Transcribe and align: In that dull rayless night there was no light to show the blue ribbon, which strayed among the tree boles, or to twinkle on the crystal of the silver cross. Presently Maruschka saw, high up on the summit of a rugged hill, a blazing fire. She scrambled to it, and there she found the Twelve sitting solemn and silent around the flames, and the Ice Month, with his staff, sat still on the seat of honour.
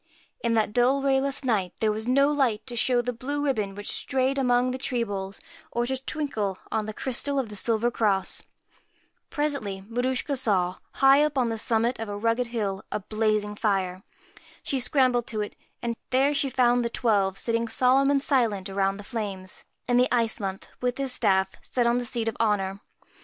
In 0.43 0.55
that 0.55 0.73
dull 0.73 1.03
rayless 1.03 1.43
night 1.43 1.73
there 1.79 1.91
was 1.91 2.07
no 2.07 2.31
light 2.31 2.65
to 2.65 2.75
show 2.75 3.03
the 3.03 3.13
blue 3.13 3.45
ribbon, 3.45 3.75
which 3.75 3.91
strayed 3.91 4.39
among 4.39 4.71
the 4.71 4.79
tree 4.79 5.03
boles, 5.03 5.39
or 5.69 5.85
to 5.85 5.95
twinkle 5.95 6.57
on 6.71 6.87
the 6.87 6.91
crystal 6.95 7.37
of 7.37 7.49
the 7.49 7.55
silver 7.55 7.91
cross. 7.91 8.41
Presently 9.29 9.81
Maruschka 9.87 10.35
saw, 10.35 10.77
high 10.93 11.21
up 11.23 11.37
on 11.37 11.49
the 11.49 11.57
summit 11.59 11.99
of 11.99 12.09
a 12.09 12.17
rugged 12.17 12.47
hill, 12.47 12.83
a 12.91 12.99
blazing 12.99 13.53
fire. 13.53 14.01
She 14.63 14.79
scrambled 14.79 15.27
to 15.27 15.41
it, 15.41 15.55
and 15.83 15.95
there 16.09 16.33
she 16.33 16.49
found 16.49 16.83
the 16.83 16.89
Twelve 16.89 17.37
sitting 17.37 17.67
solemn 17.67 18.09
and 18.09 18.23
silent 18.23 18.69
around 18.69 18.97
the 18.97 19.03
flames, 19.03 19.65
and 19.87 19.99
the 19.99 20.11
Ice 20.11 20.39
Month, 20.39 20.67
with 20.81 20.97
his 20.97 21.11
staff, 21.13 21.51
sat 21.61 21.65
still 21.65 21.87
on 21.87 21.99
the 21.99 22.05
seat 22.05 22.27
of 22.27 22.35
honour. 22.39 22.81